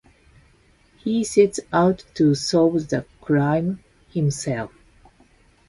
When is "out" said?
1.71-2.05